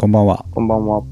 [0.00, 1.02] こんばんは、こんばんは。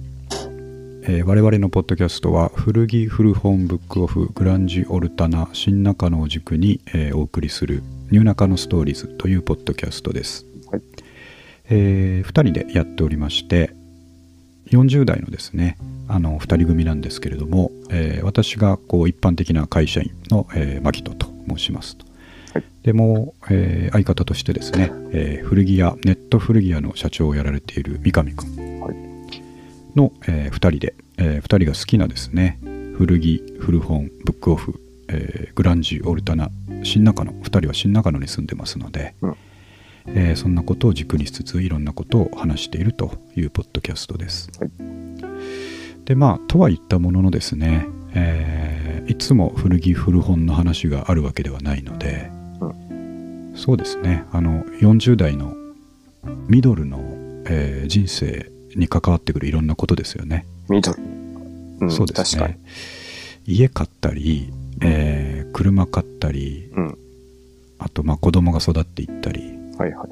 [1.03, 7.83] えー我々のポッドキャストは古着古本ブックオフグランジオルタナ新中野を軸に、えーお送りする
[8.13, 10.83] ニューナカのストーリーズというポッドキャストです、はい。
[11.69, 13.73] え2人でやっておりまして
[14.71, 22.07] 40代のですねあの2人組なんですけれども、えー私がこう一般的な会社員の、えー、牧人と申しますと
[22.55, 22.65] はい。
[22.85, 28.66] でもう、えー相方としてですね、えー古着屋ネット古着屋の社長をやられている三上くんはい。
[29.97, 32.59] の、え2人で、え2人が好きなですね
[32.97, 36.51] 古着古本ブックオフ、えーグランジオルタナ
[36.83, 39.35] 新中野2人は新中野に住んでますので、うん
[40.09, 44.51] えーそんなことを軸にしつついろんなことを話しているというポッドキャストです。
[44.61, 44.71] はい。
[46.05, 52.29] でまあとは言ったもののですね、えーいつも古着古本の話があるわけではないので、
[53.55, 55.55] そうですねあの40代の
[56.49, 56.99] ミドルの、
[57.47, 60.47] えー人生に関わってくるいろんなことですよね。
[60.69, 61.03] ミドル。
[61.81, 62.59] うん、そうですね
[63.47, 66.77] 家買ったり、えー車買ったりに。
[66.77, 66.99] うん。
[67.79, 69.41] あとまあ子供が育っていったり
[69.79, 70.09] はいはい。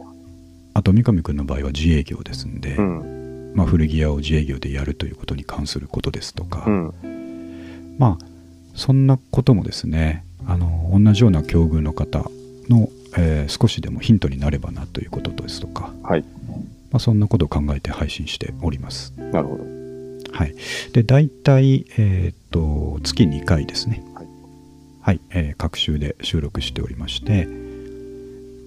[0.75, 3.53] あと三上君の場合は自営業ですんで、うん。
[3.55, 7.97] まあ、古着屋を自営業でやるということに関することですとか、うん。
[7.99, 8.27] まあ
[8.75, 12.25] そんなこともですねあの同じような境遇の方
[12.69, 16.25] の、えー少しでもヒントになればなということですとか、はい。
[16.95, 19.13] まあ、そんなことを考えて配信しております。
[19.17, 19.65] なるほど。
[20.33, 20.55] はい、
[20.93, 24.27] で大体、えーっと月2回ですね、はい。
[25.01, 27.49] はいえー各週で収録しておりまして、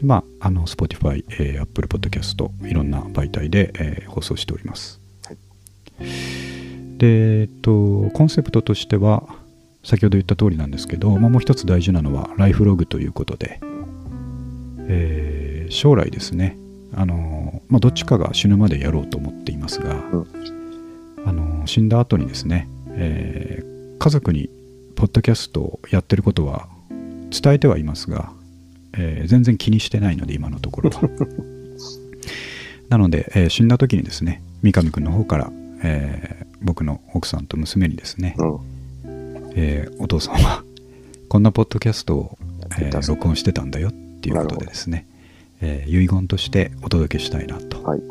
[0.02, 5.00] まあ、あの Spotify、えー Apple Podcast いろんな媒体で、えー放送しております。
[5.26, 5.38] はい
[6.98, 9.24] で、えーっとコンセプトとしては
[9.86, 13.62] 先ほど言った通りなんですけど、まあ、もう一つ大事なのはライフログということで、
[14.90, 16.58] えー将来ですね
[16.94, 20.28] あの、まあ、どっちかが死ぬまでやろうと思っていますが、うん。
[21.26, 24.48] あの死んだ後にですね、えー家族に
[24.96, 26.68] ポッドキャストをやってることは
[27.32, 28.32] 伝えてはいますが、
[28.94, 31.02] えー全然気にしてないので今のところは
[32.90, 35.52] なので、えー死んだ時にですね三上くんの方から、
[35.84, 38.60] えー僕の奥さんと娘にですね、うん。
[39.56, 40.64] えーお父さんは
[41.28, 42.38] こんなポッドキャストを、
[42.80, 45.07] え録音してたんだよっていうことでですね、
[45.62, 48.02] えー遺言としてお届けしたいなと、はい。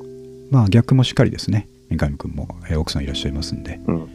[0.50, 4.08] まあ逆もしっかりですね三上くんも、えー奥さんいらっしゃいますんでうん。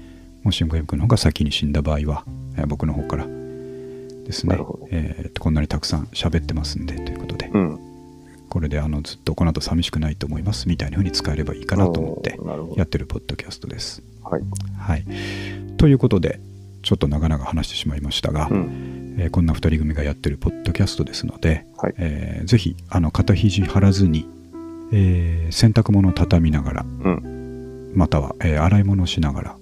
[0.43, 2.25] もし三上くんの方が先に死んだ場合は、
[2.57, 4.57] えー僕の方からですね
[4.89, 7.79] えーとこんなにたくさん喋ってますんでということで、うん。
[8.49, 12.37] これであのずっとこの後寂しくないと思いますみたいな風に使えればいいかなと思って
[12.77, 14.03] やってるポッドキャストです。
[14.23, 14.41] はい。
[14.77, 15.05] はい、
[15.77, 16.41] ということで
[16.91, 19.15] ちょっと長々話してしまいましたが、うん。
[19.17, 21.93] えーこんな2人組がやってるポッドキャストですので、はい。
[21.97, 24.27] えーぜひあの肩肘張らずに、
[24.91, 27.91] えー洗濯物を畳みながらうん。
[27.95, 29.55] または、えー洗い物をしながら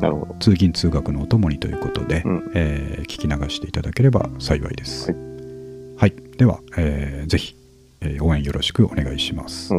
[0.00, 0.36] なるほど。
[0.38, 5.10] 通勤通学のお供にということで、うんえー聞き流していただければ幸いです。
[5.10, 5.20] はい。
[5.98, 7.56] はい、では、えーぜひ、
[8.02, 9.72] えー応援よろしくお願いします。